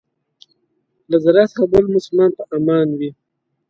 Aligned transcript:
له 1.09 1.17
ضرر 1.23 1.45
څخه 1.51 1.63
بل 1.73 1.83
مسلمان 1.95 2.31
په 2.37 2.43
امان 2.57 2.87
وي. 2.99 3.11